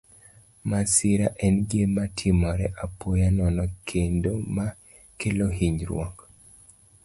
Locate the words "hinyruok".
5.57-6.15